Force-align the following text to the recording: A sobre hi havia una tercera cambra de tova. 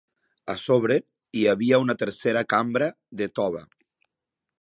A 0.51 0.53
sobre 0.59 0.95
hi 1.41 1.43
havia 1.51 1.79
una 1.83 1.95
tercera 2.05 2.43
cambra 2.55 2.89
de 3.21 3.29
tova. 3.41 3.63